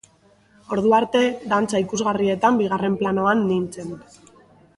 Ordu 0.75 0.95
arte, 0.99 1.21
dantza 1.51 1.81
ikusgarrietan 1.85 2.57
bigarren 2.63 2.97
planoan 3.03 3.45
nintzen. 3.53 3.95